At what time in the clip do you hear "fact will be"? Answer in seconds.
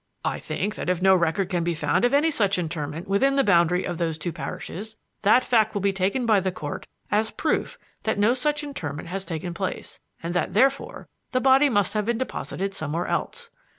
5.43-5.93